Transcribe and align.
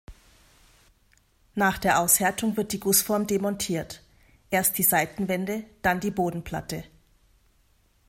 Nach 1.53 1.77
der 1.77 1.99
Aushärtung 1.99 2.57
wird 2.57 2.71
die 2.73 2.79
Gussform 2.79 3.27
demontiert, 3.27 4.01
erst 4.49 4.79
die 4.79 4.81
Seitenwände, 4.81 5.63
dann 5.83 5.99
die 5.99 6.09
Bodenplatte. 6.09 6.83